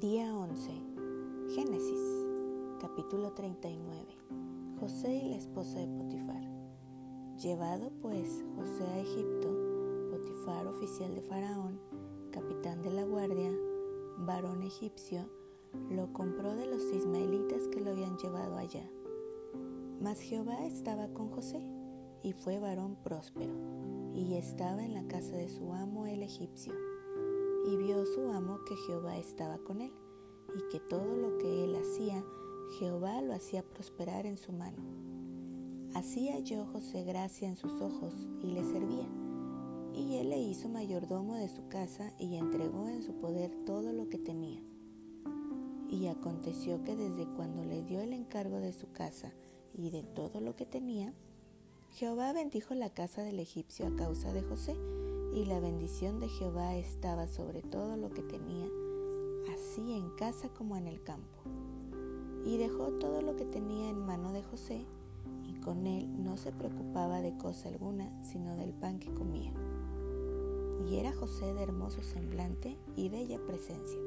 Día 0.00 0.32
11. 0.32 0.70
Génesis. 1.56 2.00
Capítulo 2.80 3.32
39. 3.32 4.06
José 4.78 5.12
y 5.12 5.30
la 5.30 5.36
esposa 5.36 5.80
de 5.80 5.88
Potifar. 5.88 6.40
Llevado 7.42 7.90
pues 8.00 8.44
José 8.54 8.84
a 8.84 9.00
Egipto, 9.00 9.48
Potifar, 10.12 10.68
oficial 10.68 11.16
de 11.16 11.22
Faraón, 11.22 11.80
capitán 12.30 12.80
de 12.82 12.90
la 12.92 13.02
guardia, 13.02 13.50
varón 14.18 14.62
egipcio, 14.62 15.28
lo 15.90 16.12
compró 16.12 16.54
de 16.54 16.66
los 16.66 16.84
ismaelitas 16.92 17.66
que 17.66 17.80
lo 17.80 17.90
habían 17.90 18.16
llevado 18.18 18.56
allá. 18.56 18.88
Mas 20.00 20.20
Jehová 20.20 20.64
estaba 20.64 21.08
con 21.08 21.30
José, 21.30 21.60
y 22.22 22.34
fue 22.34 22.60
varón 22.60 22.94
próspero, 23.02 23.54
y 24.14 24.34
estaba 24.34 24.84
en 24.84 24.94
la 24.94 25.08
casa 25.08 25.34
de 25.34 25.48
su 25.48 25.72
amo 25.72 26.06
el 26.06 26.22
egipcio 26.22 26.72
y 27.68 27.76
vio 27.76 28.06
su 28.06 28.30
amo 28.30 28.64
que 28.64 28.76
Jehová 28.76 29.18
estaba 29.18 29.58
con 29.58 29.82
él, 29.82 29.92
y 30.56 30.72
que 30.72 30.80
todo 30.80 31.16
lo 31.16 31.36
que 31.36 31.64
él 31.64 31.76
hacía, 31.76 32.24
Jehová 32.78 33.20
lo 33.20 33.34
hacía 33.34 33.62
prosperar 33.62 34.24
en 34.24 34.38
su 34.38 34.52
mano. 34.52 34.82
Así 35.94 36.28
halló 36.30 36.64
José 36.66 37.04
gracia 37.04 37.48
en 37.48 37.56
sus 37.56 37.72
ojos 37.80 38.14
y 38.42 38.52
le 38.52 38.64
servía. 38.64 39.06
Y 39.92 40.16
él 40.16 40.30
le 40.30 40.38
hizo 40.38 40.68
mayordomo 40.68 41.34
de 41.34 41.48
su 41.48 41.68
casa 41.68 42.14
y 42.18 42.36
entregó 42.36 42.88
en 42.88 43.02
su 43.02 43.14
poder 43.14 43.50
todo 43.66 43.92
lo 43.92 44.08
que 44.08 44.18
tenía. 44.18 44.62
Y 45.90 46.06
aconteció 46.06 46.84
que 46.84 46.96
desde 46.96 47.26
cuando 47.34 47.64
le 47.64 47.82
dio 47.82 48.00
el 48.00 48.12
encargo 48.12 48.60
de 48.60 48.72
su 48.72 48.92
casa 48.92 49.32
y 49.74 49.90
de 49.90 50.02
todo 50.02 50.40
lo 50.40 50.56
que 50.56 50.66
tenía, 50.66 51.12
Jehová 51.90 52.32
bendijo 52.32 52.74
la 52.74 52.90
casa 52.90 53.22
del 53.22 53.40
egipcio 53.40 53.86
a 53.86 53.96
causa 53.96 54.32
de 54.32 54.42
José, 54.42 54.76
y 55.32 55.44
la 55.44 55.60
bendición 55.60 56.20
de 56.20 56.28
Jehová 56.28 56.76
estaba 56.76 57.26
sobre 57.26 57.62
todo 57.62 57.96
lo 57.96 58.10
que 58.10 58.22
tenía, 58.22 58.68
así 59.52 59.92
en 59.92 60.10
casa 60.10 60.48
como 60.48 60.76
en 60.76 60.86
el 60.86 61.02
campo. 61.02 61.38
Y 62.44 62.56
dejó 62.56 62.92
todo 62.92 63.20
lo 63.22 63.36
que 63.36 63.44
tenía 63.44 63.90
en 63.90 64.04
mano 64.04 64.32
de 64.32 64.42
José, 64.42 64.86
y 65.46 65.54
con 65.60 65.86
él 65.86 66.08
no 66.22 66.36
se 66.36 66.52
preocupaba 66.52 67.20
de 67.20 67.36
cosa 67.36 67.68
alguna, 67.68 68.10
sino 68.22 68.56
del 68.56 68.72
pan 68.72 68.98
que 68.98 69.12
comía. 69.12 69.52
Y 70.88 70.96
era 70.96 71.12
José 71.12 71.52
de 71.52 71.62
hermoso 71.62 72.02
semblante 72.02 72.78
y 72.96 73.08
bella 73.08 73.38
presencia. 73.46 73.98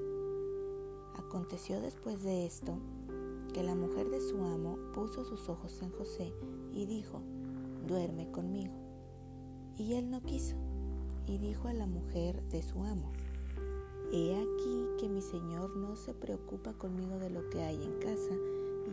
Aconteció 1.15 1.81
después 1.81 2.23
de 2.23 2.45
esto 2.45 2.77
que 3.53 3.63
la 3.63 3.75
mujer 3.75 4.09
de 4.09 4.21
su 4.21 4.37
amo 4.43 4.77
puso 4.93 5.23
sus 5.25 5.49
ojos 5.49 5.81
en 5.81 5.91
José 5.91 6.33
y 6.73 6.85
dijo, 6.85 7.21
duerme 7.85 8.31
conmigo. 8.31 8.73
Y 9.77 9.93
él 9.93 10.09
no 10.09 10.21
quiso 10.21 10.55
y 11.31 11.37
dijo 11.37 11.69
a 11.69 11.73
la 11.73 11.87
mujer 11.87 12.43
de 12.49 12.61
su 12.61 12.83
amo, 12.83 13.13
He 14.11 14.35
aquí 14.35 14.85
que 14.99 15.07
mi 15.07 15.21
señor 15.21 15.77
no 15.77 15.95
se 15.95 16.13
preocupa 16.13 16.73
conmigo 16.73 17.17
de 17.19 17.29
lo 17.29 17.49
que 17.49 17.63
hay 17.63 17.81
en 17.81 17.99
casa 17.99 18.35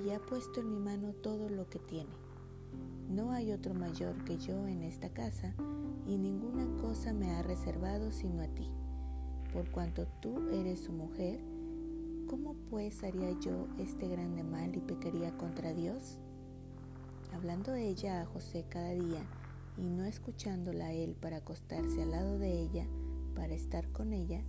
y 0.05 0.11
ha 0.11 0.21
puesto 0.21 0.61
en 0.61 0.71
mi 0.71 0.79
mano 0.79 1.13
todo 1.15 1.49
lo 1.49 1.69
que 1.69 1.81
tiene. 1.81 2.13
No 3.11 3.33
hay 3.33 3.51
otro 3.51 3.75
mayor 3.75 4.23
que 4.25 4.39
yo 4.39 4.69
en 4.69 4.85
esta 4.85 5.09
casa 5.09 5.53
y 6.07 6.17
ninguna 6.17 6.65
cosa 6.81 7.13
me 7.13 7.33
ha 7.33 7.43
reservado 7.43 8.13
sino 8.13 8.43
a 8.43 8.47
ti. 8.47 8.71
Por 9.53 9.69
cuanto 9.73 10.07
tú 10.23 10.49
eres 10.53 10.79
su 10.79 10.93
mujer, 10.93 11.41
¿cómo 12.29 12.55
pues 12.71 13.03
haría 13.03 13.33
yo 13.41 13.67
este 13.79 14.07
grande 14.07 14.45
mal 14.45 14.77
y 14.77 14.81
pecaría 14.81 15.37
contra 15.37 15.75
Dios? 15.75 16.19
Hablando 17.33 17.75
ella 17.75 18.23
a 18.23 18.27
José 18.27 18.65
cada 18.69 18.91
día, 18.91 19.27
y 19.79 19.89
no 19.89 20.05
escuchándola 20.05 20.87
a 20.87 20.93
él 20.93 21.15
para 21.15 21.39
acostarse 21.39 22.03
al 22.03 22.11
lado 22.11 22.39
de 22.39 22.61
ella, 22.61 22.87
para 23.35 23.55
estar 23.55 23.89
con 23.93 24.13
ella, 24.13 24.43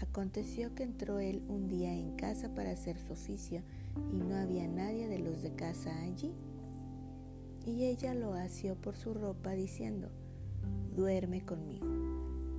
aconteció 0.00 0.74
que 0.74 0.82
entró 0.82 1.20
él 1.20 1.42
un 1.48 1.68
día 1.68 1.94
en 1.94 2.16
casa 2.16 2.54
para 2.54 2.72
hacer 2.72 2.98
su 2.98 3.12
oficio 3.12 3.62
y 4.12 4.16
no 4.16 4.36
había 4.36 4.66
nadie 4.66 5.08
de 5.08 5.18
los 5.18 5.42
de 5.42 5.54
casa 5.54 5.96
allí. 6.02 6.32
Y 7.64 7.84
ella 7.84 8.14
lo 8.14 8.34
asió 8.34 8.74
por 8.76 8.96
su 8.96 9.14
ropa 9.14 9.52
diciendo, 9.52 10.08
duerme 10.96 11.44
conmigo. 11.44 11.86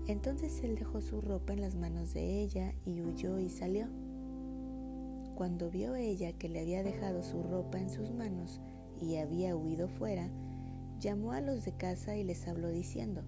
Entonces 0.07 0.63
él 0.63 0.75
dejó 0.75 1.01
su 1.01 1.21
ropa 1.21 1.53
en 1.53 1.61
las 1.61 1.75
manos 1.75 2.13
de 2.13 2.41
ella 2.41 2.73
y 2.85 3.01
huyó 3.01 3.39
y 3.39 3.49
salió. 3.49 3.87
Cuando 5.35 5.69
vio 5.69 5.95
ella 5.95 6.33
que 6.33 6.49
le 6.49 6.61
había 6.61 6.83
dejado 6.83 7.23
su 7.23 7.43
ropa 7.43 7.79
en 7.79 7.89
sus 7.89 8.11
manos 8.11 8.59
y 9.01 9.17
había 9.17 9.55
huido 9.55 9.87
fuera, 9.87 10.29
llamó 10.99 11.31
a 11.31 11.41
los 11.41 11.63
de 11.65 11.71
casa 11.71 12.17
y 12.17 12.23
les 12.23 12.47
habló 12.47 12.69
diciendo, 12.69 13.23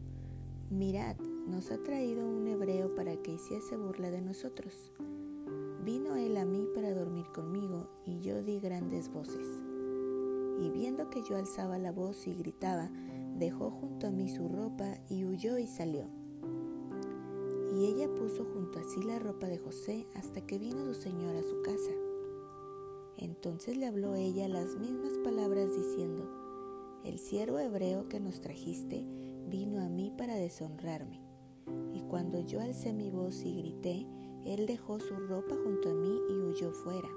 Mirad, 0.70 1.18
nos 1.48 1.72
ha 1.72 1.82
traído 1.82 2.28
un 2.28 2.48
hebreo 2.48 2.94
para 2.96 3.16
que 3.18 3.34
hiciese 3.34 3.78
burla 3.78 4.12
de 4.12 4.22
nosotros. 4.22 4.92
Vino 5.84 6.16
él 6.16 6.38
a 6.38 6.46
mí 6.46 6.68
para 6.76 6.94
dormir 6.94 7.26
conmigo 7.34 7.90
y 8.06 8.22
yo 8.22 8.44
di 8.44 8.60
grandes 8.60 9.12
voces. 9.12 9.48
Y 10.62 10.70
viendo 10.70 11.10
que 11.10 11.24
yo 11.24 11.38
alzaba 11.38 11.78
la 11.78 11.92
voz 11.92 12.28
y 12.28 12.36
gritaba, 12.36 12.90
dejó 13.38 13.72
junto 13.72 14.08
a 14.08 14.12
mí 14.12 14.30
su 14.30 14.48
ropa 14.48 14.98
y 15.10 15.26
huyó 15.26 15.58
y 15.58 15.68
salió. 15.68 16.06
Y 17.74 17.86
ella 17.86 18.14
puso 18.14 18.46
junto 18.54 18.80
a 18.80 18.84
sí 18.84 19.02
la 19.02 19.18
ropa 19.18 19.48
de 19.48 19.58
José 19.58 20.06
hasta 20.16 20.42
que 20.42 20.60
vino 20.60 20.86
su 20.86 20.94
señor 20.94 21.36
a 21.36 21.42
su 21.42 21.62
casa. 21.62 21.92
Entonces 23.18 23.78
le 23.78 23.88
habló 23.88 24.16
ella 24.16 24.48
las 24.48 24.76
mismas 24.76 25.18
palabras 25.24 25.76
diciendo, 25.76 26.41
el 27.04 27.18
siervo 27.18 27.60
hebreo 27.60 28.08
que 28.08 28.20
nos 28.20 28.42
trajiste 28.42 29.04
vino 29.48 29.82
a 29.82 29.90
mí 29.90 30.12
para 30.16 30.36
deshonrarme. 30.36 31.20
Y 31.94 32.02
cuando 32.02 32.40
yo 32.42 32.62
alcé 32.62 32.94
mi 32.94 33.10
voz 33.10 33.44
y 33.44 33.56
grité, 33.56 34.06
él 34.46 34.68
dejó 34.68 35.00
su 35.00 35.16
ropa 35.16 35.56
junto 35.64 35.90
a 35.90 35.94
mí 35.94 36.20
y 36.30 36.34
huyó 36.34 36.72
fuera. 36.72 37.10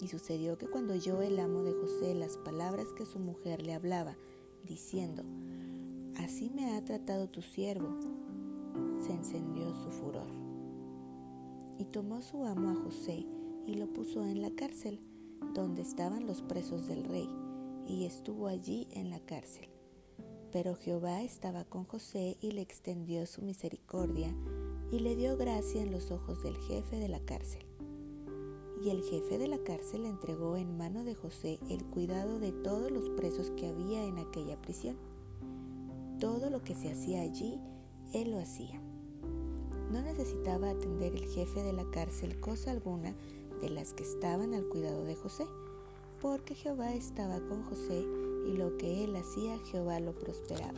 Y 0.00 0.08
sucedió 0.08 0.58
que 0.58 0.68
cuando 0.68 0.94
oyó 0.94 1.20
el 1.22 1.38
amo 1.40 1.62
de 1.62 1.72
José 1.72 2.14
las 2.14 2.36
palabras 2.38 2.92
que 2.92 3.06
su 3.06 3.18
mujer 3.18 3.62
le 3.62 3.74
hablaba, 3.74 4.16
diciendo, 4.64 5.24
Así 6.18 6.50
me 6.50 6.76
ha 6.76 6.84
tratado 6.84 7.28
tu 7.28 7.42
siervo, 7.42 7.88
se 9.00 9.12
encendió 9.12 9.74
su 9.74 9.90
furor. 9.90 10.28
Y 11.78 11.84
tomó 11.86 12.22
su 12.22 12.44
amo 12.44 12.70
a 12.70 12.74
José 12.74 13.26
y 13.66 13.74
lo 13.74 13.92
puso 13.92 14.24
en 14.24 14.42
la 14.42 14.50
cárcel, 14.50 15.00
donde 15.54 15.82
estaban 15.82 16.26
los 16.26 16.42
presos 16.42 16.86
del 16.86 17.04
rey 17.04 17.28
y 17.86 18.04
estuvo 18.04 18.48
allí 18.48 18.88
en 18.92 19.10
la 19.10 19.20
cárcel. 19.20 19.68
Pero 20.52 20.74
Jehová 20.74 21.22
estaba 21.22 21.64
con 21.64 21.84
José 21.84 22.36
y 22.40 22.52
le 22.52 22.62
extendió 22.62 23.26
su 23.26 23.42
misericordia 23.42 24.34
y 24.90 25.00
le 25.00 25.16
dio 25.16 25.36
gracia 25.36 25.82
en 25.82 25.92
los 25.92 26.10
ojos 26.10 26.42
del 26.42 26.56
jefe 26.56 26.96
de 26.98 27.08
la 27.08 27.20
cárcel. 27.20 27.64
Y 28.82 28.90
el 28.90 29.02
jefe 29.02 29.38
de 29.38 29.48
la 29.48 29.58
cárcel 29.58 30.04
entregó 30.04 30.56
en 30.56 30.76
mano 30.76 31.02
de 31.02 31.14
José 31.14 31.58
el 31.68 31.84
cuidado 31.84 32.38
de 32.38 32.52
todos 32.52 32.90
los 32.90 33.08
presos 33.10 33.50
que 33.56 33.66
había 33.66 34.04
en 34.04 34.18
aquella 34.18 34.60
prisión. 34.60 34.96
Todo 36.20 36.50
lo 36.50 36.62
que 36.62 36.74
se 36.74 36.90
hacía 36.90 37.22
allí, 37.22 37.60
él 38.12 38.30
lo 38.30 38.38
hacía. 38.38 38.80
No 39.90 40.02
necesitaba 40.02 40.70
atender 40.70 41.14
el 41.14 41.26
jefe 41.26 41.62
de 41.62 41.72
la 41.72 41.88
cárcel 41.90 42.38
cosa 42.40 42.70
alguna 42.70 43.14
de 43.60 43.70
las 43.70 43.92
que 43.92 44.02
estaban 44.02 44.54
al 44.54 44.68
cuidado 44.68 45.04
de 45.04 45.14
José 45.14 45.46
porque 46.26 46.56
Jehová 46.56 46.92
estaba 46.92 47.38
con 47.38 47.62
José 47.62 48.04
y 48.48 48.56
lo 48.56 48.76
que 48.78 49.04
él 49.04 49.14
hacía 49.14 49.60
Jehová 49.70 50.00
lo 50.00 50.12
prosperaba. 50.18 50.76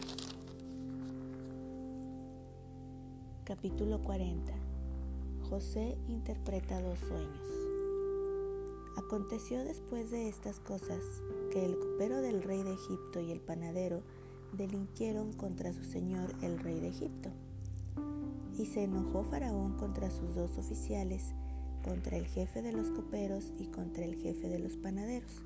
Capítulo 3.44 4.03
40 4.03 4.53
José 5.48 5.97
interpreta 6.06 6.82
dos 6.82 6.98
sueños. 6.98 7.48
Aconteció 8.98 9.64
después 9.64 10.10
de 10.10 10.28
estas 10.28 10.60
cosas 10.60 11.00
que 11.50 11.64
el 11.64 11.78
copero 11.78 12.20
del 12.20 12.42
rey 12.42 12.62
de 12.62 12.75
Egipto 12.75 13.19
y 13.20 13.32
el 13.32 13.41
panadero 13.41 14.03
delinquieron 14.53 15.32
contra 15.32 15.72
su 15.72 15.82
señor 15.82 16.31
el 16.43 16.58
rey 16.58 16.78
de 16.78 16.88
Egipto. 16.88 17.31
Y 18.58 18.67
se 18.67 18.84
enojó 18.84 19.25
Faraón 19.25 19.78
contra 19.78 20.11
sus 20.11 20.34
dos 20.34 20.58
oficiales 20.58 21.32
contra 21.88 22.19
el 22.19 22.26
jefe 22.26 22.61
de 22.61 22.73
los 22.73 22.90
coperos 22.90 23.55
y 23.58 23.64
contra 23.69 24.05
el 24.05 24.14
jefe 24.17 24.46
de 24.50 24.58
los 24.58 24.76
panaderos, 24.76 25.40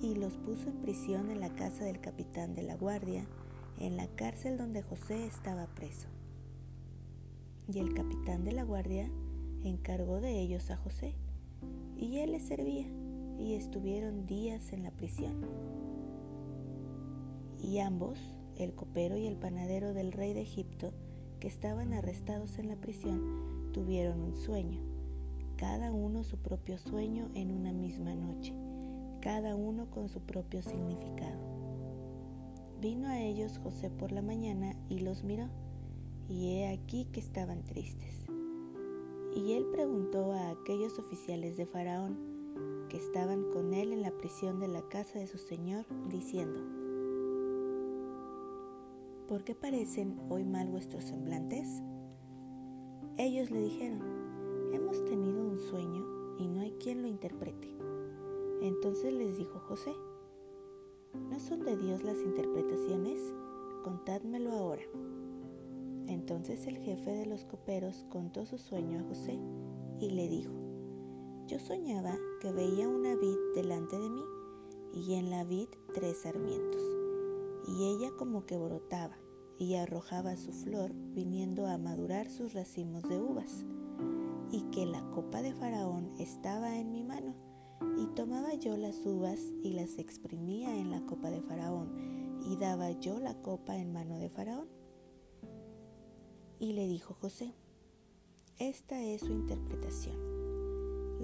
y 0.00 0.14
los 0.14 0.38
puso 0.38 0.70
en 0.70 0.80
prisión 0.80 1.30
en 1.30 1.40
la 1.40 1.54
casa 1.54 1.84
del 1.84 2.00
capitán 2.00 2.54
de 2.54 2.62
la 2.62 2.74
guardia, 2.74 3.26
en 3.78 3.98
la 3.98 4.06
cárcel 4.06 4.56
donde 4.56 4.82
José 4.82 5.26
estaba 5.26 5.66
preso. 5.66 6.08
Y 7.68 7.80
el 7.80 7.92
capitán 7.92 8.44
de 8.44 8.52
la 8.52 8.64
guardia 8.64 9.10
encargó 9.62 10.22
de 10.22 10.40
ellos 10.40 10.70
a 10.70 10.78
José, 10.78 11.14
y 11.98 12.16
él 12.20 12.32
les 12.32 12.44
servía, 12.44 12.86
y 13.38 13.52
estuvieron 13.52 14.26
días 14.26 14.72
en 14.72 14.82
la 14.82 14.90
prisión. 14.90 15.34
Y 17.62 17.78
ambos, 17.80 18.18
el 18.56 18.74
copero 18.74 19.18
y 19.18 19.26
el 19.26 19.36
panadero 19.36 19.92
del 19.92 20.12
rey 20.12 20.32
de 20.32 20.40
Egipto, 20.40 20.94
que 21.40 21.48
estaban 21.48 21.92
arrestados 21.92 22.58
en 22.58 22.68
la 22.68 22.76
prisión, 22.76 23.70
tuvieron 23.72 24.22
un 24.22 24.34
sueño 24.34 24.91
cada 25.62 25.92
uno 25.92 26.24
su 26.24 26.38
propio 26.38 26.76
sueño 26.76 27.30
en 27.34 27.52
una 27.52 27.72
misma 27.72 28.16
noche, 28.16 28.52
cada 29.20 29.54
uno 29.54 29.88
con 29.90 30.08
su 30.08 30.18
propio 30.18 30.60
significado. 30.60 31.38
Vino 32.80 33.06
a 33.06 33.20
ellos 33.20 33.60
José 33.62 33.88
por 33.88 34.10
la 34.10 34.22
mañana 34.22 34.74
y 34.88 34.98
los 34.98 35.22
miró, 35.22 35.46
y 36.28 36.48
he 36.48 36.66
aquí 36.66 37.04
que 37.12 37.20
estaban 37.20 37.64
tristes. 37.64 38.24
Y 39.36 39.52
él 39.52 39.66
preguntó 39.70 40.32
a 40.32 40.50
aquellos 40.50 40.98
oficiales 40.98 41.56
de 41.56 41.64
Faraón 41.64 42.18
que 42.88 42.96
estaban 42.96 43.44
con 43.52 43.72
él 43.72 43.92
en 43.92 44.02
la 44.02 44.10
prisión 44.10 44.58
de 44.58 44.66
la 44.66 44.82
casa 44.88 45.20
de 45.20 45.28
su 45.28 45.38
señor, 45.38 45.86
diciendo, 46.08 46.60
¿por 49.28 49.44
qué 49.44 49.54
parecen 49.54 50.18
hoy 50.28 50.42
mal 50.42 50.70
vuestros 50.70 51.04
semblantes? 51.04 51.68
Ellos 53.16 53.52
le 53.52 53.60
dijeron, 53.60 54.11
hemos 54.92 55.04
tenido 55.06 55.42
un 55.42 55.58
sueño 55.58 56.36
y 56.38 56.46
no 56.48 56.60
hay 56.60 56.72
quien 56.72 57.00
lo 57.00 57.08
interprete. 57.08 57.74
Entonces 58.60 59.14
les 59.14 59.38
dijo 59.38 59.58
José, 59.60 59.94
¿no 61.14 61.40
son 61.40 61.64
de 61.64 61.78
Dios 61.78 62.02
las 62.02 62.18
interpretaciones? 62.18 63.18
Contádmelo 63.84 64.52
ahora. 64.52 64.82
Entonces 66.08 66.66
el 66.66 66.76
jefe 66.76 67.10
de 67.10 67.24
los 67.24 67.46
coperos 67.46 68.04
contó 68.10 68.44
su 68.44 68.58
sueño 68.58 69.00
a 69.00 69.08
José 69.08 69.38
y 69.98 70.10
le 70.10 70.28
dijo, 70.28 70.52
yo 71.46 71.58
soñaba 71.58 72.18
que 72.42 72.52
veía 72.52 72.86
una 72.86 73.14
vid 73.14 73.38
delante 73.54 73.98
de 73.98 74.10
mí 74.10 74.24
y 74.92 75.14
en 75.14 75.30
la 75.30 75.44
vid 75.44 75.68
tres 75.94 76.18
sarmientos, 76.18 76.82
y 77.66 77.84
ella 77.84 78.10
como 78.18 78.44
que 78.44 78.58
brotaba 78.58 79.16
y 79.58 79.76
arrojaba 79.76 80.36
su 80.36 80.52
flor 80.52 80.92
viniendo 81.14 81.66
a 81.66 81.78
madurar 81.78 82.28
sus 82.28 82.52
racimos 82.52 83.04
de 83.04 83.18
uvas, 83.18 83.64
y 84.52 84.60
que 84.70 84.84
la 84.84 85.00
copa 85.10 85.40
de 85.40 85.54
Faraón 85.54 86.12
estaba 86.18 86.76
en 86.78 86.92
mi 86.92 87.02
mano, 87.02 87.34
y 87.98 88.06
tomaba 88.14 88.54
yo 88.54 88.76
las 88.76 89.04
uvas 89.06 89.40
y 89.62 89.70
las 89.70 89.98
exprimía 89.98 90.78
en 90.78 90.90
la 90.90 91.00
copa 91.06 91.30
de 91.30 91.40
Faraón, 91.40 92.38
y 92.44 92.56
daba 92.56 92.90
yo 92.90 93.18
la 93.18 93.34
copa 93.40 93.78
en 93.78 93.94
mano 93.94 94.18
de 94.18 94.28
Faraón. 94.28 94.68
Y 96.58 96.74
le 96.74 96.86
dijo 96.86 97.14
José, 97.14 97.54
esta 98.58 99.02
es 99.02 99.22
su 99.22 99.32
interpretación. 99.32 100.16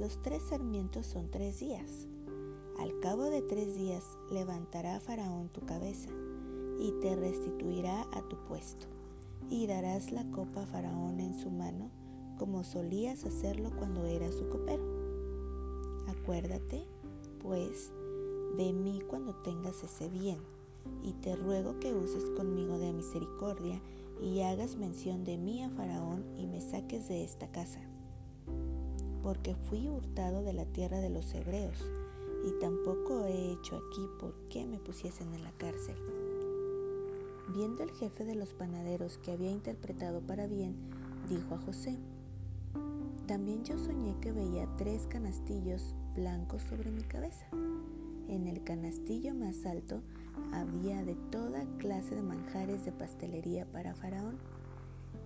Los 0.00 0.22
tres 0.22 0.42
sarmientos 0.48 1.06
son 1.06 1.30
tres 1.30 1.60
días. 1.60 2.08
Al 2.78 2.98
cabo 3.00 3.24
de 3.24 3.42
tres 3.42 3.76
días 3.76 4.04
levantará 4.30 5.00
Faraón 5.00 5.50
tu 5.50 5.60
cabeza 5.66 6.10
y 6.80 6.92
te 7.02 7.14
restituirá 7.14 8.06
a 8.12 8.26
tu 8.26 8.42
puesto, 8.46 8.86
y 9.50 9.66
darás 9.66 10.12
la 10.12 10.24
copa 10.30 10.62
a 10.62 10.66
Faraón 10.66 11.20
en 11.20 11.34
su 11.34 11.50
mano 11.50 11.97
como 12.38 12.64
solías 12.64 13.24
hacerlo 13.24 13.70
cuando 13.76 14.06
eras 14.06 14.34
su 14.34 14.48
copero. 14.48 14.82
Acuérdate, 16.06 16.84
pues, 17.42 17.92
de 18.56 18.72
mí 18.72 19.02
cuando 19.06 19.34
tengas 19.36 19.82
ese 19.82 20.08
bien, 20.08 20.38
y 21.02 21.12
te 21.14 21.36
ruego 21.36 21.78
que 21.80 21.92
uses 21.92 22.24
conmigo 22.30 22.78
de 22.78 22.92
misericordia 22.92 23.80
y 24.22 24.40
hagas 24.40 24.76
mención 24.76 25.24
de 25.24 25.36
mí 25.36 25.62
a 25.62 25.70
Faraón 25.70 26.24
y 26.38 26.46
me 26.46 26.60
saques 26.60 27.08
de 27.08 27.24
esta 27.24 27.48
casa. 27.48 27.80
Porque 29.22 29.54
fui 29.54 29.88
hurtado 29.88 30.42
de 30.42 30.52
la 30.52 30.64
tierra 30.64 30.98
de 30.98 31.10
los 31.10 31.34
hebreos, 31.34 31.78
y 32.46 32.52
tampoco 32.60 33.24
he 33.24 33.52
hecho 33.52 33.76
aquí 33.76 34.06
por 34.18 34.32
qué 34.48 34.64
me 34.64 34.78
pusiesen 34.78 35.34
en 35.34 35.42
la 35.42 35.52
cárcel. 35.52 35.96
Viendo 37.54 37.82
el 37.82 37.90
jefe 37.90 38.24
de 38.24 38.34
los 38.34 38.52
panaderos 38.54 39.18
que 39.18 39.32
había 39.32 39.50
interpretado 39.50 40.20
para 40.20 40.46
bien, 40.46 40.76
dijo 41.28 41.54
a 41.54 41.58
José, 41.58 41.98
también 43.28 43.62
yo 43.62 43.78
soñé 43.78 44.16
que 44.20 44.32
veía 44.32 44.66
tres 44.78 45.06
canastillos 45.06 45.94
blancos 46.14 46.62
sobre 46.62 46.90
mi 46.90 47.02
cabeza. 47.02 47.46
En 48.26 48.46
el 48.46 48.64
canastillo 48.64 49.34
más 49.34 49.66
alto 49.66 50.02
había 50.50 51.04
de 51.04 51.14
toda 51.30 51.66
clase 51.76 52.14
de 52.14 52.22
manjares 52.22 52.86
de 52.86 52.92
pastelería 52.92 53.66
para 53.66 53.94
Faraón, 53.94 54.38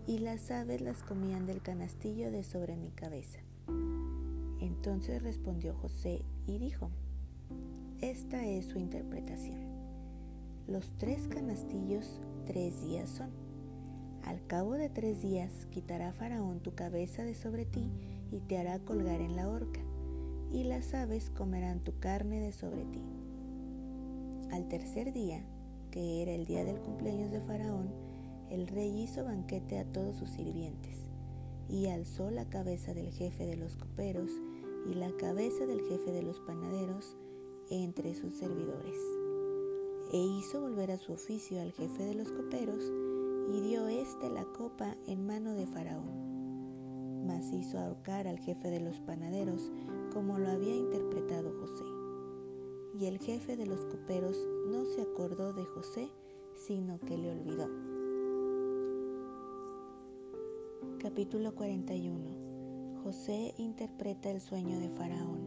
y 0.04 0.18
las 0.18 0.50
aves 0.50 0.80
las 0.80 1.04
comían 1.04 1.46
del 1.46 1.62
canastillo 1.62 2.32
de 2.32 2.42
sobre 2.42 2.76
mi 2.76 2.90
cabeza. 2.90 3.38
Entonces 4.58 5.22
respondió 5.22 5.72
José 5.74 6.24
y 6.48 6.58
dijo, 6.58 6.90
esta 8.00 8.44
es 8.44 8.66
su 8.66 8.80
interpretación. 8.80 9.60
Los 10.66 10.90
tres 10.98 11.28
canastillos 11.28 12.20
tres 12.46 12.82
días 12.82 13.10
son. 13.10 13.41
Al 14.24 14.46
cabo 14.46 14.74
de 14.74 14.88
tres 14.88 15.20
días 15.20 15.66
quitará 15.70 16.12
Faraón 16.12 16.60
tu 16.60 16.74
cabeza 16.74 17.24
de 17.24 17.34
sobre 17.34 17.64
ti 17.64 17.90
y 18.30 18.40
te 18.40 18.56
hará 18.56 18.78
colgar 18.78 19.20
en 19.20 19.36
la 19.36 19.48
horca, 19.48 19.80
y 20.52 20.64
las 20.64 20.94
aves 20.94 21.30
comerán 21.30 21.82
tu 21.82 21.98
carne 21.98 22.40
de 22.40 22.52
sobre 22.52 22.84
ti. 22.84 23.02
Al 24.52 24.68
tercer 24.68 25.12
día, 25.12 25.44
que 25.90 26.22
era 26.22 26.32
el 26.32 26.46
día 26.46 26.64
del 26.64 26.78
cumpleaños 26.80 27.30
de 27.30 27.40
Faraón, 27.40 27.90
el 28.50 28.68
rey 28.68 29.02
hizo 29.02 29.24
banquete 29.24 29.78
a 29.78 29.84
todos 29.84 30.16
sus 30.16 30.30
sirvientes, 30.30 30.98
y 31.68 31.86
alzó 31.86 32.30
la 32.30 32.44
cabeza 32.48 32.94
del 32.94 33.10
jefe 33.10 33.46
de 33.46 33.56
los 33.56 33.76
coperos 33.76 34.30
y 34.90 34.94
la 34.94 35.10
cabeza 35.16 35.66
del 35.66 35.80
jefe 35.82 36.12
de 36.12 36.22
los 36.22 36.38
panaderos 36.40 37.16
entre 37.70 38.14
sus 38.14 38.34
servidores. 38.34 38.98
E 40.12 40.18
hizo 40.18 40.60
volver 40.60 40.90
a 40.90 40.98
su 40.98 41.12
oficio 41.12 41.60
al 41.60 41.72
jefe 41.72 42.04
de 42.04 42.14
los 42.14 42.30
coperos, 42.30 42.92
y 43.50 43.60
dio 43.60 43.88
éste 43.88 44.28
la 44.30 44.44
copa 44.44 44.96
en 45.06 45.26
mano 45.26 45.54
de 45.54 45.66
Faraón. 45.66 47.26
Mas 47.26 47.52
hizo 47.52 47.78
ahorcar 47.78 48.26
al 48.26 48.38
jefe 48.38 48.68
de 48.68 48.80
los 48.80 49.00
panaderos 49.00 49.70
como 50.12 50.38
lo 50.38 50.50
había 50.50 50.76
interpretado 50.76 51.52
José 51.60 51.84
y 52.98 53.06
el 53.06 53.18
jefe 53.18 53.56
de 53.56 53.66
los 53.66 53.84
coperos 53.86 54.36
no 54.66 54.84
se 54.84 55.02
acordó 55.02 55.52
de 55.52 55.64
José, 55.64 56.10
sino 56.54 57.00
que 57.00 57.16
le 57.16 57.30
olvidó. 57.30 57.68
Capítulo 60.98 61.54
41 61.54 63.02
José 63.02 63.54
interpreta 63.56 64.30
el 64.30 64.40
sueño 64.40 64.78
de 64.78 64.88
Faraón. 64.90 65.40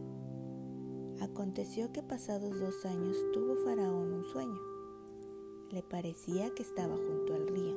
Aconteció 1.20 1.92
que 1.92 2.02
pasados 2.02 2.58
dos 2.60 2.84
años 2.84 3.16
tuvo 3.32 3.56
Faraón 3.64 4.12
un 4.12 4.24
sueño. 4.24 4.60
Le 5.70 5.82
parecía 5.82 6.50
que 6.54 6.62
estaba 6.62 6.94
junto 6.96 7.34
al 7.34 7.48
río 7.48 7.75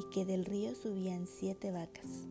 y 0.00 0.04
que 0.04 0.24
del 0.24 0.46
río 0.46 0.74
subían 0.74 1.26
siete 1.26 1.70
vacas, 1.70 2.26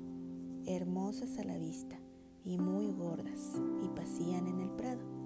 hermosas 0.65 1.37
a 1.37 1.43
la 1.43 1.59
vista 1.59 1.99
y 2.43 2.57
muy 2.57 2.91
gordas, 2.91 3.61
y 3.83 3.87
pasían 3.89 4.47
en 4.47 4.61
el 4.61 4.71
prado 4.71 5.19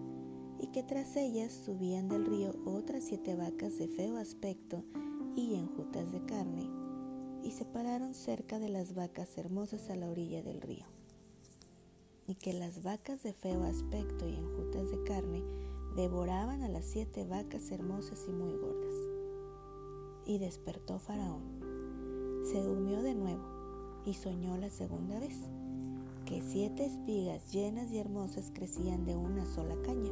y 0.60 0.68
que 0.68 0.84
tras 0.84 1.16
ellas 1.16 1.52
subían 1.52 2.10
del 2.10 2.26
río 2.26 2.54
otras 2.66 3.04
siete 3.04 3.36
vacas 3.36 3.78
de 3.78 3.88
feo 3.88 4.18
aspecto 4.18 4.84
y 5.36 5.56
enjutas 5.56 6.12
de 6.12 6.26
carne, 6.26 6.70
y 7.44 7.52
se 7.52 7.66
pararon 7.66 8.14
cerca 8.14 8.60
de 8.60 8.70
las 8.70 8.94
vacas 8.94 9.38
hermosas 9.38 9.90
a 9.90 9.96
la 9.96 10.10
orilla 10.10 10.42
del 10.42 10.62
río. 10.62 10.86
Y 12.28 12.36
que 12.36 12.54
las 12.54 12.84
vacas 12.84 13.24
de 13.24 13.34
feo 13.34 13.64
aspecto 13.64 14.28
y 14.28 14.36
enjutas 14.36 14.90
de 14.90 15.04
carne 15.04 15.44
devoraban 15.96 16.62
a 16.62 16.70
las 16.70 16.86
siete 16.86 17.26
vacas 17.26 17.70
hermosas 17.72 18.24
y 18.28 18.32
muy 18.32 18.54
gordas. 18.54 18.96
Y 20.26 20.40
despertó 20.40 21.00
Faraón. 21.00 21.53
Se 22.54 22.64
durmió 22.64 23.02
de 23.02 23.16
nuevo 23.16 23.44
y 24.06 24.14
soñó 24.14 24.56
la 24.56 24.70
segunda 24.70 25.20
vez, 25.20 25.36
que 26.26 26.42
siete 26.42 26.86
espigas 26.86 27.52
llenas 27.52 27.92
y 27.92 27.98
hermosas 27.98 28.52
crecían 28.54 29.04
de 29.06 29.18
una 29.18 29.46
sola 29.46 29.76
caña 29.82 30.12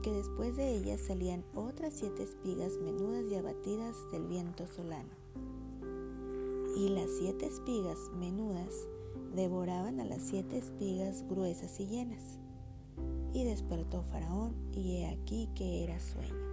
que 0.00 0.12
después 0.12 0.56
de 0.56 0.76
ellas 0.76 1.00
salían 1.00 1.44
otras 1.54 1.92
siete 1.94 2.22
espigas 2.22 2.78
menudas 2.78 3.24
y 3.30 3.34
abatidas 3.34 3.96
del 4.12 4.26
viento 4.26 4.66
solano. 4.66 5.10
Y 6.76 6.88
las 6.88 7.10
siete 7.18 7.46
espigas 7.46 7.98
menudas 8.18 8.88
devoraban 9.34 10.00
a 10.00 10.04
las 10.04 10.22
siete 10.22 10.58
espigas 10.58 11.24
gruesas 11.28 11.78
y 11.80 11.86
llenas. 11.86 12.38
Y 13.32 13.44
despertó 13.44 14.02
Faraón, 14.02 14.54
y 14.72 14.96
he 14.96 15.08
aquí 15.08 15.48
que 15.54 15.84
era 15.84 16.00
sueño. 16.00 16.50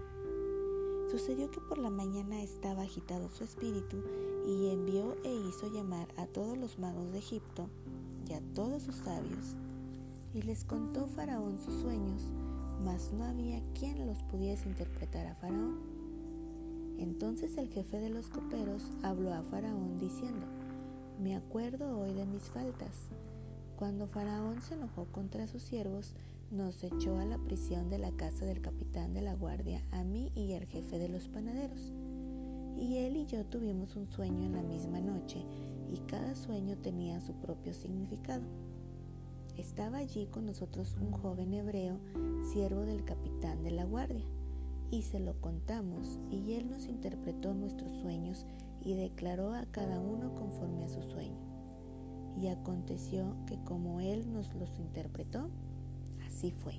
Sucedió 1.10 1.50
que 1.50 1.62
por 1.62 1.78
la 1.78 1.90
mañana 1.90 2.42
estaba 2.44 2.84
agitado 2.84 3.32
su 3.32 3.44
espíritu, 3.46 4.04
y 4.48 4.70
envió 4.70 5.18
e 5.26 5.36
hizo 5.36 5.68
llamar 5.68 6.08
a 6.16 6.26
todos 6.26 6.58
los 6.58 6.80
magos 6.80 7.12
de 7.12 7.20
Egipto 7.20 7.68
y 8.30 8.34
a 8.34 8.40
todos 8.56 8.84
sus 8.84 8.96
sabios, 8.96 9.58
y 10.34 10.42
les 10.42 10.64
contó 10.64 11.06
Faraón 11.08 11.58
sus 11.60 11.76
sueños, 11.82 12.32
mas 12.86 13.12
no 13.12 13.26
había 13.26 13.62
quien 13.78 14.08
los 14.08 14.24
pudiese 14.24 14.70
interpretar 14.70 15.28
a 15.28 15.36
Faraón. 15.36 15.80
Entonces 16.98 17.58
el 17.58 17.68
jefe 17.68 18.00
de 18.00 18.10
los 18.10 18.30
coperos 18.30 18.84
habló 19.04 19.34
a 19.34 19.44
Faraón 19.44 20.00
diciendo, 20.00 20.46
me 21.22 21.36
acuerdo 21.36 22.00
hoy 22.00 22.14
de 22.14 22.26
mis 22.26 22.44
faltas. 22.44 23.10
Cuando 23.76 24.08
Faraón 24.08 24.62
se 24.62 24.76
enojó 24.76 25.06
contra 25.12 25.48
sus 25.48 25.62
siervos, 25.62 26.14
nos 26.52 26.84
echó 26.84 27.18
a 27.18 27.26
la 27.26 27.38
prisión 27.38 27.90
de 27.90 27.98
la 27.98 28.12
casa 28.12 28.46
del 28.46 28.62
capitán 28.62 29.14
de 29.14 29.22
la 29.22 29.36
guardia, 29.36 29.84
a 29.92 30.04
mí 30.04 30.32
y 30.36 30.54
al 30.54 30.66
jefe 30.66 30.98
de 30.98 31.10
los 31.10 31.28
panaderos. 31.28 31.92
Y 32.80 32.98
él 32.98 33.18
y 33.18 33.26
yo 33.26 33.44
tuvimos 33.46 33.96
un 33.96 34.08
sueño 34.08 34.46
en 34.46 34.54
la 34.54 34.62
misma 34.62 35.00
noche, 35.00 35.44
y 35.92 35.98
cada 36.08 36.36
sueño 36.36 36.78
tenía 36.78 37.20
su 37.20 37.34
propio 37.34 37.74
significado. 37.74 38.44
Estaba 39.58 39.98
allí 39.98 40.28
con 40.28 40.46
nosotros 40.46 40.96
un 41.02 41.12
joven 41.12 41.54
hebreo, 41.54 41.98
siervo 42.54 42.82
del 42.82 43.04
capitán 43.04 43.64
de 43.64 43.72
la 43.72 43.86
guardia, 43.86 44.26
y 44.92 45.02
se 45.02 45.20
lo 45.20 45.42
contamos, 45.42 46.20
y 46.30 46.54
él 46.54 46.70
nos 46.70 46.86
interpretó 46.86 47.54
nuestros 47.54 47.92
sueños 47.94 48.46
y 48.82 48.94
declaró 48.94 49.54
a 49.54 49.66
cada 49.66 50.00
uno 50.00 50.36
conforme 50.36 50.84
a 50.84 50.90
su 50.90 51.02
sueño. 51.02 51.40
Y 52.40 52.48
aconteció 52.48 53.36
que 53.48 53.58
como 53.64 54.00
él 54.00 54.32
nos 54.32 54.54
los 54.54 54.78
interpretó, 54.78 55.50
así 56.28 56.52
fue. 56.52 56.76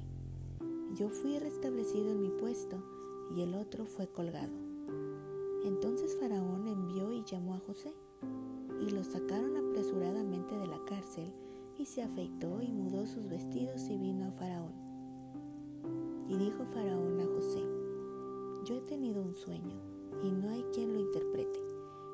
Yo 0.95 1.11
fui 1.11 1.39
restablecido 1.39 2.13
en 2.13 2.23
mi 2.23 2.31
puesto 2.31 2.83
y 3.37 3.43
el 3.43 3.55
otro 3.55 3.85
fue 3.85 4.07
colgado. 4.07 4.68
Entonces 5.69 6.17
Faraón 6.19 6.67
envió 6.67 7.13
y 7.13 7.23
llamó 7.25 7.55
a 7.55 7.59
José 7.59 7.93
y 8.81 8.89
lo 8.89 9.05
sacaron 9.05 9.55
apresuradamente 9.55 10.57
de 10.57 10.67
la 10.67 10.83
cárcel 10.87 11.31
y 11.77 11.85
se 11.85 12.03
afeitó 12.03 12.63
y 12.63 12.73
mudó 12.73 13.05
sus 13.05 13.29
vestidos 13.29 13.87
y 13.91 13.99
vino 13.99 14.29
a 14.29 14.33
Faraón. 14.33 14.73
Y 16.27 16.39
dijo 16.39 16.65
Faraón 16.65 17.21
a 17.21 17.27
José, 17.27 17.63
yo 18.65 18.77
he 18.77 18.81
tenido 18.81 19.21
un 19.21 19.35
sueño 19.35 19.79
y 20.23 20.31
no 20.31 20.49
hay 20.49 20.63
quien 20.73 20.95
lo 20.95 21.01
interprete, 21.01 21.61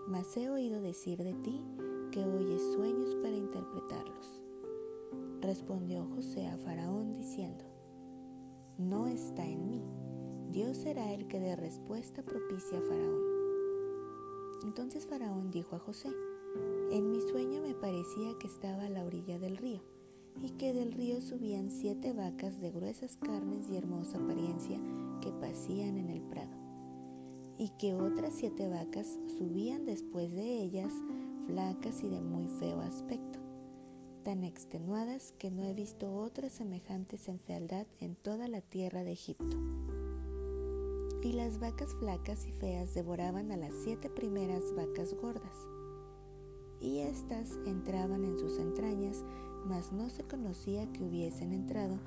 mas 0.09 0.37
he 0.37 0.51
oído 0.51 0.81
decir 0.81 1.23
de 1.23 1.35
ti 1.35 1.63
que 2.11 2.25
oyes 2.25 2.61
sueños 2.75 3.15
para 3.23 3.37
interpretarlos. 3.37 4.43
Respondió 5.41 6.09
José 6.17 6.49
a 6.49 6.59
Faraón 6.59 7.13
diciendo, 7.13 7.65
no 8.79 9.07
está 9.07 9.47
en 9.47 9.69
mí, 9.69 9.81
Dios 10.51 10.77
será 10.77 11.13
el 11.13 11.29
que 11.29 11.39
dé 11.39 11.55
respuesta 11.55 12.25
propicia 12.25 12.79
a 12.79 12.83
Faraón. 12.83 13.34
Entonces 14.65 15.07
Faraón 15.07 15.51
dijo 15.51 15.77
a 15.77 15.79
José, 15.79 16.11
en 16.91 17.11
mi 17.11 17.21
sueño 17.21 17.61
me 17.61 17.75
parecía 17.75 18.37
que 18.39 18.47
estaba 18.47 18.85
a 18.85 18.91
la 18.91 19.05
orilla 19.05 19.39
del 19.39 19.57
río 19.57 19.83
y 20.43 20.51
que 20.51 20.73
del 20.73 20.93
río 20.93 21.21
subían 21.21 21.71
siete 21.71 22.13
vacas 22.13 22.61
de 22.61 22.71
gruesas 22.71 23.17
carnes 23.17 23.69
y 23.69 23.77
hermosa 23.77 24.19
apariencia 24.19 24.81
que 25.21 25.31
pasían 25.33 25.97
en 25.97 26.11
el 26.11 26.23
prado, 26.23 26.57
y 27.59 27.71
que 27.79 27.95
otras 27.95 28.35
siete 28.35 28.69
vacas 28.69 29.19
subían 29.39 29.85
después 29.85 30.33
de 30.33 30.63
ellas 30.63 30.93
flacas 31.47 32.03
y 32.03 32.09
de 32.09 32.21
muy 32.21 32.49
feo 32.49 32.81
aspecto, 32.81 33.39
tan 34.25 34.45
extenuadas 34.45 35.35
que 35.39 35.51
no 35.51 35.63
he 35.63 35.75
visto 35.75 36.13
otras 36.15 36.53
semejantes 36.53 37.29
en 37.29 37.39
fealdad 37.39 37.87
en 38.01 38.17
toda 38.17 38.49
la 38.49 38.61
tierra 38.61 39.05
de 39.05 39.13
Egipto. 39.13 39.57
Y 41.25 41.33
las 41.33 41.59
vacas 41.59 41.93
flacas 41.95 42.47
y 42.47 42.53
feas 42.53 42.95
devoraban 42.95 43.51
a 43.51 43.57
las 43.57 43.73
siete 43.83 44.09
primeras 44.09 44.73
vacas 44.77 45.13
gordas 45.15 45.67
y 46.85 47.01
éstas 47.01 47.59
entraban 47.65 48.25
en 48.25 48.39
sus 48.39 48.59
entrañas, 48.59 49.25
mas 49.67 49.91
no 49.93 50.11
se 50.11 50.23
conocía 50.25 50.91
que 50.93 51.03
hubiesen 51.03 51.53
entrado, 51.53 51.99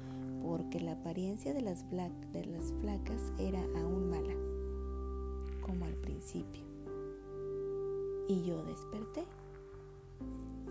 porque 0.44 0.80
la 0.80 0.94
apariencia 0.94 1.54
de 1.54 1.62
las, 1.62 1.84
de 1.90 2.46
las 2.46 2.74
flacas 2.80 3.34
era 3.40 3.60
aún 3.82 4.10
mala, 4.10 4.36
como 5.62 5.86
al 5.86 5.96
principio. 5.96 6.62
Y 8.28 8.44
yo 8.44 8.64
desperté. 8.66 9.26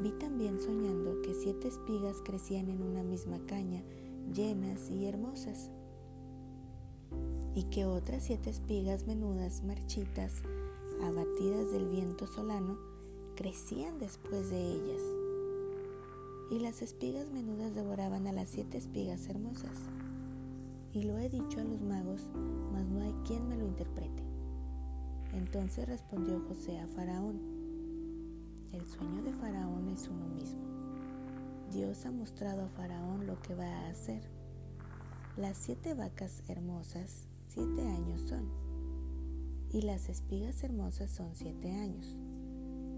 Vi 0.01 0.13
también 0.13 0.61
soñando 0.61 1.21
que 1.23 1.35
siete 1.35 1.69
espigas 1.69 2.19
crecían 2.23 2.71
en 2.71 2.83
una 2.83 3.03
misma 3.03 3.45
caña, 3.47 3.83
llenas 4.33 4.89
y 4.91 5.07
hermosas, 5.07 5.71
y 7.57 7.65
que 7.65 7.87
otras 7.87 8.23
siete 8.23 8.51
espigas 8.51 9.07
menudas, 9.07 9.65
marchitas, 9.65 10.43
abatidas 11.03 11.73
del 11.73 11.89
viento 11.89 12.27
solano, 12.27 12.77
crecían 13.35 13.99
después 13.99 14.51
de 14.51 14.61
ellas. 14.61 15.03
Y 16.51 16.59
las 16.59 16.83
espigas 16.83 17.31
menudas 17.31 17.75
devoraban 17.75 18.27
a 18.27 18.33
las 18.33 18.51
siete 18.51 18.77
espigas 18.77 19.27
hermosas. 19.29 19.75
Y 20.93 21.05
lo 21.05 21.19
he 21.19 21.31
dicho 21.31 21.59
a 21.59 21.65
los 21.65 21.81
magos, 21.81 22.29
mas 22.75 22.85
no 22.85 23.01
hay 23.01 23.15
quien 23.27 23.49
me 23.49 23.57
lo 23.57 23.65
interprete. 23.65 24.23
Entonces 25.33 25.89
respondió 25.89 26.43
José 26.49 26.79
a 26.79 26.87
Faraón, 26.89 27.41
el 28.75 28.87
sueño 28.87 29.23
de 29.23 29.33
Faraón 29.33 29.89
es 29.89 30.07
uno 30.09 30.27
mismo. 30.29 30.61
Dios 31.73 32.05
ha 32.05 32.11
mostrado 32.11 32.67
a 32.67 32.69
Faraón 32.69 33.27
lo 33.27 33.41
que 33.41 33.55
va 33.55 33.65
a 33.65 33.89
hacer. 33.89 34.29
Las 35.39 35.57
siete 35.57 35.95
vacas 35.95 36.43
hermosas, 36.49 37.27
siete 37.57 37.89
años 37.89 38.21
son, 38.21 38.49
y 39.73 39.81
las 39.81 40.09
espigas 40.09 40.63
hermosas 40.63 41.11
son 41.11 41.35
siete 41.35 41.73
años 41.73 42.17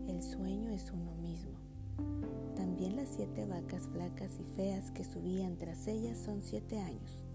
el 0.09 0.23
sueño 0.23 0.71
es 0.71 0.91
uno 0.91 1.15
mismo. 1.17 1.53
También 2.57 2.97
las 2.97 3.11
siete 3.11 3.45
vacas 3.45 3.89
flacas 3.93 4.31
y 4.41 4.45
feas 4.57 4.91
que 4.91 5.05
subían 5.05 5.59
tras 5.59 5.87
ellas 5.87 6.17
son 6.19 6.41
siete 6.41 6.81
años. 6.81 7.27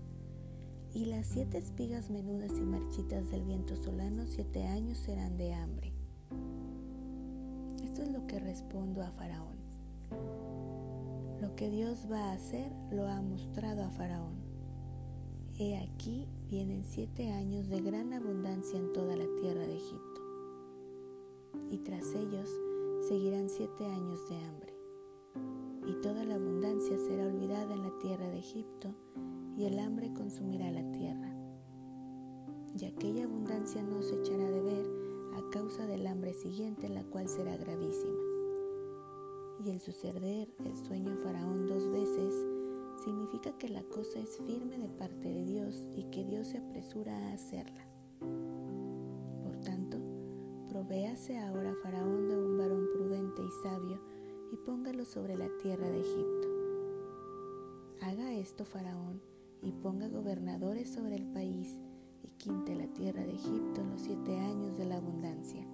Y 0.92 1.06
las 1.06 1.28
siete 1.28 1.60
espigas 1.60 2.10
menudas 2.10 2.52
y 2.58 2.62
marchitas 2.66 3.30
del 3.30 3.44
viento 3.44 3.76
solano 3.76 4.26
siete 4.26 4.66
años 4.66 4.98
serán 4.98 5.38
de 5.38 5.54
hambre. 5.54 5.94
Esto 7.84 8.02
es 8.02 8.12
lo 8.12 8.26
que 8.26 8.40
respondo 8.40 9.04
a 9.04 9.12
Faraón. 9.12 9.58
Lo 11.42 11.56
que 11.56 11.70
Dios 11.70 12.08
va 12.12 12.32
a 12.32 12.34
hacer 12.34 12.72
lo 12.90 13.08
ha 13.08 13.22
mostrado 13.22 13.84
a 13.84 13.92
Faraón. 13.92 14.53
He 15.60 15.78
aquí 15.78 16.28
vienen 16.50 16.84
siete 16.84 17.32
años 17.32 17.70
de 17.70 17.80
gran 17.82 18.12
abundancia 18.14 18.80
en 18.80 18.92
toda 18.92 19.16
la 19.16 19.28
tierra 19.40 19.68
de 19.68 19.76
Egipto 19.76 20.14
y 21.70 21.78
tras 21.78 22.14
ellos 22.16 22.50
seguirán 23.08 23.50
siete 23.50 23.86
años 23.86 24.28
de 24.30 24.36
hambre. 24.38 24.74
Y 25.88 25.94
toda 26.02 26.24
la 26.24 26.36
abundancia 26.36 26.98
será 26.98 27.28
olvidada 27.28 27.74
en 27.74 27.84
la 27.84 28.00
tierra 28.00 28.28
de 28.30 28.40
Egipto, 28.40 28.94
y 29.58 29.66
el 29.66 29.78
hambre 29.80 30.12
consumirá 30.14 30.72
la 30.72 30.92
tierra. 30.92 31.36
Y 32.80 32.86
aquella 32.86 33.26
abundancia 33.26 33.84
no 33.84 34.02
se 34.02 34.16
echará 34.20 34.50
de 34.50 34.62
ver 34.62 34.86
a 35.36 35.50
causa 35.52 35.86
del 35.86 36.08
hambre 36.08 36.34
siguiente, 36.34 36.90
la 36.90 37.04
cual 37.04 37.28
será 37.28 37.58
gravísima. 37.58 38.22
Y 39.66 39.70
el 39.70 39.80
suceder 39.80 40.54
el 40.66 40.76
sueño 40.76 41.16
Faraón 41.24 41.68
dos 41.68 41.92
veces 41.92 42.34
significa 43.04 43.58
que 43.58 43.70
la 43.70 43.84
cosa 43.84 44.20
es 44.20 44.38
firme 44.46 44.78
de 44.78 44.90
parte 44.90 45.30
de 45.30 45.46
Dios 45.46 45.88
y 45.96 46.04
que 46.06 46.24
Dios 46.24 46.48
se 46.48 46.58
apresura 46.58 47.18
a 47.18 47.34
hacerla. 47.34 47.84
Véase 50.88 51.40
ahora 51.40 51.74
Faraón 51.82 52.28
de 52.28 52.38
un 52.38 52.58
varón 52.58 52.88
prudente 52.94 53.42
y 53.42 53.50
sabio 53.64 54.00
y 54.52 54.58
póngalo 54.58 55.06
sobre 55.06 55.36
la 55.38 55.48
tierra 55.62 55.90
de 55.90 56.02
Egipto. 56.02 56.48
Haga 58.02 58.34
esto 58.34 58.66
Faraón 58.66 59.22
y 59.62 59.72
ponga 59.72 60.10
gobernadores 60.10 60.90
sobre 60.90 61.16
el 61.16 61.26
país 61.26 61.80
y 62.22 62.28
quinte 62.38 62.76
la 62.76 62.88
tierra 62.88 63.26
de 63.26 63.34
Egipto 63.34 63.82
en 63.82 63.90
los 63.92 64.02
siete 64.02 64.38
años 64.38 64.78
de 64.78 64.86
la 64.86 64.98
abundancia. 64.98 65.66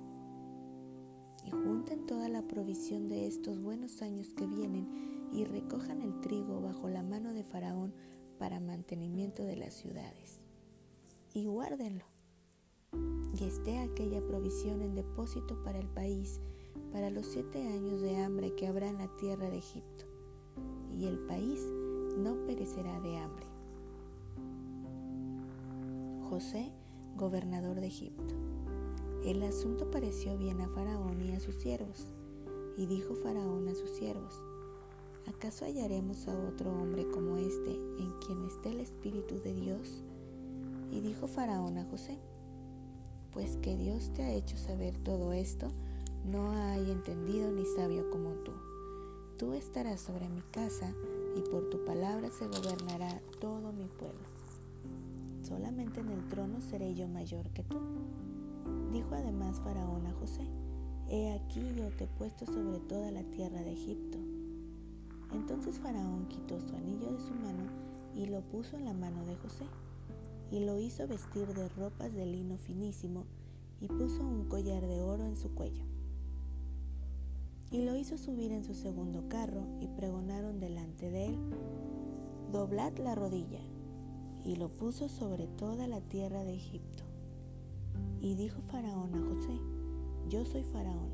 Y 1.43 1.51
junten 1.51 2.05
toda 2.05 2.29
la 2.29 2.43
provisión 2.43 3.09
de 3.09 3.25
estos 3.25 3.59
buenos 3.61 4.01
años 4.01 4.33
que 4.35 4.45
vienen 4.45 4.87
y 5.31 5.45
recojan 5.45 6.01
el 6.01 6.19
trigo 6.21 6.61
bajo 6.61 6.89
la 6.89 7.03
mano 7.03 7.33
de 7.33 7.43
Faraón 7.43 7.93
para 8.37 8.59
mantenimiento 8.59 9.43
de 9.43 9.57
las 9.57 9.73
ciudades. 9.73 10.43
Y 11.33 11.45
guárdenlo 11.45 12.05
y 13.39 13.43
esté 13.43 13.79
aquella 13.79 14.25
provisión 14.25 14.81
en 14.81 14.95
depósito 14.95 15.61
para 15.63 15.79
el 15.79 15.87
país 15.87 16.39
para 16.91 17.09
los 17.09 17.27
siete 17.27 17.67
años 17.67 18.01
de 18.01 18.17
hambre 18.17 18.55
que 18.55 18.67
habrá 18.67 18.89
en 18.89 18.97
la 18.97 19.07
tierra 19.17 19.49
de 19.49 19.57
Egipto, 19.57 20.05
y 20.91 21.05
el 21.05 21.19
país 21.19 21.61
no 22.17 22.45
perecerá 22.45 22.99
de 23.01 23.17
hambre. 23.17 23.45
José, 26.29 26.71
gobernador 27.15 27.79
de 27.79 27.87
Egipto. 27.87 28.35
El 29.23 29.43
asunto 29.43 29.91
pareció 29.91 30.37
bien 30.37 30.61
a 30.61 30.69
Faraón 30.69 31.21
y 31.21 31.33
a 31.33 31.39
sus 31.39 31.55
siervos, 31.55 32.11
y 32.77 32.87
dijo 32.87 33.13
Faraón 33.15 33.67
a 33.67 33.75
sus 33.75 33.91
siervos, 33.91 34.41
¿acaso 35.29 35.65
hallaremos 35.65 36.27
a 36.27 36.37
otro 36.37 36.71
hombre 36.71 37.07
como 37.09 37.37
este 37.37 37.71
en 37.71 38.11
quien 38.25 38.43
esté 38.45 38.71
el 38.71 38.79
Espíritu 38.79 39.39
de 39.39 39.53
Dios? 39.53 40.03
Y 40.91 41.01
dijo 41.01 41.27
Faraón 41.27 41.77
a 41.77 41.85
José, 41.85 42.17
pues 43.31 43.57
que 43.57 43.77
Dios 43.77 44.11
te 44.13 44.23
ha 44.23 44.33
hecho 44.33 44.57
saber 44.57 44.97
todo 44.97 45.31
esto, 45.31 45.67
no 46.25 46.51
hay 46.51 46.91
entendido 46.91 47.51
ni 47.51 47.65
sabio 47.65 48.09
como 48.09 48.31
tú. 48.43 48.51
Tú 49.37 49.53
estarás 49.53 50.01
sobre 50.01 50.27
mi 50.27 50.41
casa 50.51 50.93
y 51.37 51.41
por 51.49 51.69
tu 51.69 51.85
palabra 51.85 52.29
se 52.31 52.47
gobernará 52.47 53.21
todo 53.39 53.71
mi 53.71 53.87
pueblo. 53.87 54.27
Solamente 55.43 56.01
en 56.01 56.09
el 56.09 56.27
trono 56.27 56.59
seré 56.59 56.95
yo 56.95 57.07
mayor 57.07 57.49
que 57.51 57.63
tú. 57.63 57.77
Dijo 58.91 59.13
además 59.13 59.61
Faraón 59.61 60.07
a 60.07 60.13
José, 60.13 60.47
He 61.07 61.31
aquí 61.33 61.61
yo 61.75 61.89
te 61.95 62.03
he 62.03 62.07
puesto 62.07 62.45
sobre 62.45 62.79
toda 62.79 63.11
la 63.11 63.23
tierra 63.23 63.61
de 63.61 63.73
Egipto. 63.73 64.28
Entonces 65.33 65.79
Faraón 65.79 66.27
quitó 66.27 66.59
su 66.59 66.75
anillo 66.75 67.11
de 67.11 67.19
su 67.19 67.33
mano 67.33 67.63
y 68.15 68.25
lo 68.25 68.41
puso 68.41 68.77
en 68.77 68.85
la 68.85 68.93
mano 68.93 69.25
de 69.25 69.35
José 69.35 69.65
y 70.51 70.59
lo 70.59 70.79
hizo 70.79 71.07
vestir 71.07 71.53
de 71.53 71.69
ropas 71.69 72.13
de 72.13 72.25
lino 72.25 72.57
finísimo 72.57 73.25
y 73.81 73.87
puso 73.87 74.23
un 74.23 74.45
collar 74.45 74.85
de 74.85 75.01
oro 75.01 75.25
en 75.25 75.37
su 75.37 75.49
cuello. 75.53 75.83
Y 77.71 77.85
lo 77.85 77.95
hizo 77.95 78.17
subir 78.17 78.51
en 78.51 78.63
su 78.63 78.73
segundo 78.73 79.29
carro 79.29 79.61
y 79.79 79.87
pregonaron 79.87 80.59
delante 80.59 81.11
de 81.11 81.27
él, 81.27 81.37
doblad 82.51 82.97
la 82.97 83.13
rodilla, 83.13 83.59
y 84.43 84.55
lo 84.55 84.69
puso 84.69 85.07
sobre 85.07 85.47
toda 85.47 85.87
la 85.87 86.01
tierra 86.01 86.43
de 86.43 86.55
Egipto. 86.55 87.03
Y 88.21 88.33
dijo 88.33 88.59
Faraón 88.61 89.13
a 89.13 89.21
José, 89.21 89.59
yo 90.29 90.45
soy 90.45 90.63
Faraón, 90.63 91.11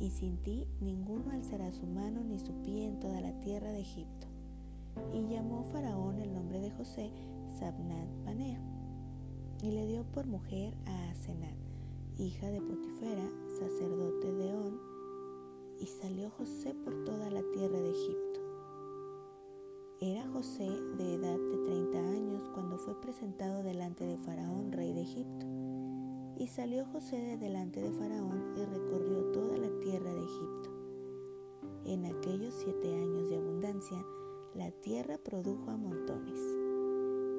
y 0.00 0.10
sin 0.10 0.38
ti 0.38 0.66
ninguno 0.80 1.30
alzará 1.30 1.70
su 1.70 1.86
mano 1.86 2.24
ni 2.24 2.38
su 2.38 2.52
pie 2.62 2.86
en 2.86 2.98
toda 2.98 3.20
la 3.20 3.38
tierra 3.40 3.70
de 3.70 3.80
Egipto. 3.80 4.26
Y 5.12 5.28
llamó 5.28 5.62
Faraón 5.64 6.18
el 6.18 6.32
nombre 6.32 6.58
de 6.58 6.70
José 6.70 7.10
Sabnat 7.58 8.08
Panea, 8.24 8.60
y 9.62 9.70
le 9.70 9.86
dio 9.86 10.04
por 10.04 10.26
mujer 10.26 10.74
a 10.86 11.10
Asenat, 11.10 11.54
hija 12.18 12.48
de 12.48 12.60
Potifera, 12.62 13.28
sacerdote 13.58 14.32
de 14.32 14.54
On, 14.54 14.80
y 15.78 15.86
salió 15.86 16.30
José 16.30 16.74
por 16.74 17.04
toda 17.04 17.30
la 17.30 17.42
tierra 17.52 17.78
de 17.78 17.90
Egipto. 17.90 18.40
Era 20.00 20.26
José 20.30 20.68
de 20.96 21.14
edad 21.14 21.38
de 21.38 21.64
30 21.66 21.98
años 21.98 22.50
cuando 22.54 22.78
fue 22.78 22.98
presentado 23.02 23.62
delante 23.62 24.04
de 24.04 24.16
Faraón, 24.16 24.72
rey 24.72 24.94
de 24.94 25.02
Egipto. 25.02 25.46
Y 26.40 26.46
salió 26.46 26.86
José 26.86 27.16
de 27.18 27.36
delante 27.36 27.82
de 27.82 27.92
Faraón 27.92 28.54
y 28.56 28.64
recorrió 28.64 29.24
toda 29.30 29.58
la 29.58 29.68
tierra 29.80 30.10
de 30.14 30.22
Egipto. 30.22 30.70
En 31.84 32.06
aquellos 32.06 32.54
siete 32.54 32.94
años 32.94 33.28
de 33.28 33.36
abundancia, 33.36 34.02
la 34.54 34.70
tierra 34.70 35.18
produjo 35.18 35.70
a 35.70 35.76
montones. 35.76 36.40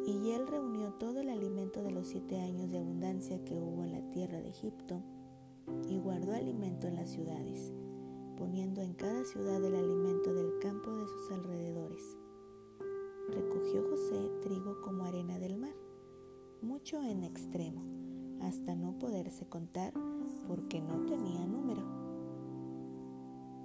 Y 0.05 0.29
él 0.29 0.45
reunió 0.45 0.93
todo 0.99 1.21
el 1.21 1.29
alimento 1.29 1.81
de 1.81 1.89
los 1.89 2.09
siete 2.09 2.39
años 2.41 2.69
de 2.69 2.77
abundancia 2.77 3.43
que 3.43 3.55
hubo 3.55 3.83
en 3.83 3.93
la 3.93 4.11
tierra 4.11 4.39
de 4.39 4.49
Egipto, 4.49 5.01
y 5.89 5.97
guardó 5.97 6.33
alimento 6.33 6.85
en 6.85 6.95
las 6.95 7.09
ciudades, 7.09 7.73
poniendo 8.37 8.81
en 8.83 8.93
cada 8.93 9.25
ciudad 9.25 9.63
el 9.65 9.77
alimento 9.77 10.31
del 10.31 10.59
campo 10.59 10.91
de 10.91 11.07
sus 11.07 11.31
alrededores. 11.31 12.17
Recogió 13.29 13.81
José 13.89 14.29
trigo 14.43 14.79
como 14.81 15.05
arena 15.05 15.39
del 15.39 15.57
mar, 15.57 15.73
mucho 16.61 17.01
en 17.01 17.23
extremo 17.23 18.00
hasta 18.41 18.75
no 18.75 18.97
poderse 18.99 19.47
contar 19.47 19.93
porque 20.47 20.81
no 20.81 21.05
tenía 21.05 21.45
número. 21.45 21.81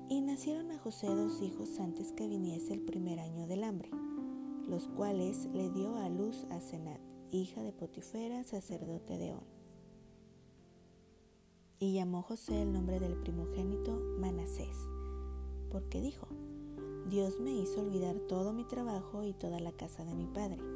Y 0.08 0.20
nacieron 0.20 0.70
a 0.70 0.78
José 0.78 1.08
dos 1.08 1.42
hijos 1.42 1.80
antes 1.80 2.12
que 2.12 2.28
viniese 2.28 2.74
el 2.74 2.82
primer 2.82 3.18
año 3.18 3.46
del 3.46 3.64
hambre, 3.64 3.90
los 4.68 4.86
cuales 4.88 5.46
le 5.52 5.70
dio 5.70 5.96
a 5.96 6.08
luz 6.08 6.46
a 6.50 6.60
Senat, 6.60 7.00
hija 7.32 7.62
de 7.62 7.72
Potifera, 7.72 8.44
sacerdote 8.44 9.18
de 9.18 9.32
On. 9.32 9.44
Y 11.78 11.92
llamó 11.94 12.22
José 12.22 12.62
el 12.62 12.72
nombre 12.72 13.00
del 13.00 13.16
primogénito 13.16 14.00
Manasés, 14.18 14.76
porque 15.70 16.00
dijo, 16.00 16.28
Dios 17.10 17.40
me 17.40 17.52
hizo 17.52 17.80
olvidar 17.80 18.16
todo 18.28 18.52
mi 18.52 18.64
trabajo 18.64 19.24
y 19.24 19.32
toda 19.32 19.60
la 19.60 19.72
casa 19.72 20.04
de 20.04 20.14
mi 20.14 20.26
padre 20.26 20.75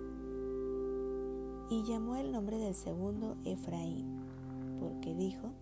y 1.70 1.84
llamó 1.84 2.16
el 2.16 2.32
nombre 2.32 2.58
del 2.58 2.74
segundo 2.74 3.36
Efraín, 3.44 4.18
porque 4.80 5.14
dijo, 5.14 5.52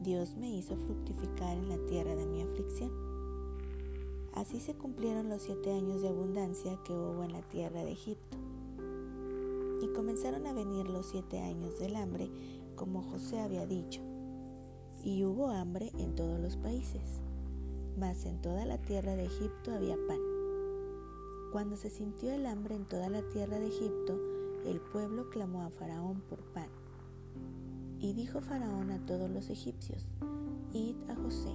Dios 0.00 0.36
me 0.36 0.48
hizo 0.48 0.76
fructificar 0.76 1.56
en 1.56 1.68
la 1.68 1.78
tierra 1.86 2.14
de 2.14 2.26
mi 2.26 2.42
aflicción. 2.42 2.92
Así 4.34 4.60
se 4.60 4.74
cumplieron 4.74 5.28
los 5.28 5.42
siete 5.42 5.72
años 5.72 6.00
de 6.00 6.08
abundancia 6.08 6.78
que 6.84 6.92
hubo 6.92 7.24
en 7.24 7.32
la 7.32 7.42
tierra 7.42 7.82
de 7.82 7.90
Egipto. 7.90 8.38
Y 9.82 9.88
comenzaron 9.88 10.46
a 10.46 10.52
venir 10.52 10.88
los 10.88 11.06
siete 11.06 11.40
años 11.40 11.76
del 11.80 11.96
hambre, 11.96 12.30
como 12.76 13.02
José 13.02 13.40
había 13.40 13.66
dicho. 13.66 14.00
Y 15.02 15.24
hubo 15.24 15.48
hambre 15.48 15.90
en 15.98 16.14
todos 16.14 16.38
los 16.38 16.56
países, 16.56 17.20
mas 17.98 18.26
en 18.26 18.40
toda 18.40 18.64
la 18.64 18.78
tierra 18.78 19.16
de 19.16 19.24
Egipto 19.24 19.74
había 19.74 19.96
pan. 20.06 20.20
Cuando 21.50 21.76
se 21.76 21.90
sintió 21.90 22.30
el 22.30 22.46
hambre 22.46 22.76
en 22.76 22.84
toda 22.84 23.10
la 23.10 23.22
tierra 23.28 23.58
de 23.58 23.66
Egipto, 23.66 24.31
el 24.64 24.80
pueblo 24.80 25.28
clamó 25.30 25.62
a 25.62 25.70
Faraón 25.70 26.20
por 26.28 26.40
pan. 26.52 26.68
Y 27.98 28.12
dijo 28.14 28.40
Faraón 28.40 28.90
a 28.90 29.04
todos 29.06 29.30
los 29.30 29.50
egipcios, 29.50 30.12
Id 30.72 30.96
a 31.08 31.14
José, 31.16 31.52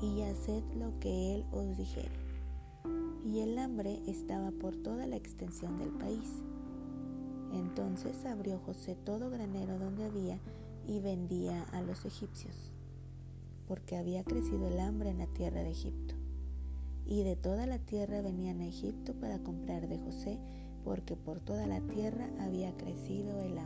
y 0.00 0.22
haced 0.22 0.62
lo 0.76 0.98
que 1.00 1.34
él 1.34 1.44
os 1.50 1.76
dijere. 1.76 2.16
Y 3.24 3.40
el 3.40 3.58
hambre 3.58 4.00
estaba 4.06 4.50
por 4.50 4.76
toda 4.76 5.06
la 5.06 5.16
extensión 5.16 5.76
del 5.76 5.90
país. 5.90 6.42
Entonces 7.52 8.24
abrió 8.26 8.58
José 8.58 8.96
todo 9.04 9.30
granero 9.30 9.78
donde 9.78 10.04
había 10.04 10.38
y 10.86 11.00
vendía 11.00 11.64
a 11.72 11.82
los 11.82 12.04
egipcios, 12.04 12.74
porque 13.66 13.96
había 13.96 14.24
crecido 14.24 14.68
el 14.68 14.80
hambre 14.80 15.10
en 15.10 15.18
la 15.18 15.26
tierra 15.26 15.62
de 15.62 15.70
Egipto. 15.70 16.14
Y 17.06 17.22
de 17.22 17.36
toda 17.36 17.66
la 17.66 17.78
tierra 17.78 18.20
venían 18.20 18.60
a 18.60 18.66
Egipto 18.66 19.14
para 19.14 19.38
comprar 19.38 19.88
de 19.88 19.98
José 19.98 20.38
porque 20.88 21.16
por 21.16 21.38
toda 21.40 21.66
la 21.66 21.80
tierra 21.80 22.30
había 22.40 22.72
crecido 22.72 23.42
el 23.42 23.58